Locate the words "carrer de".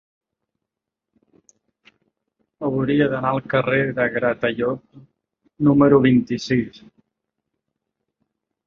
3.55-4.09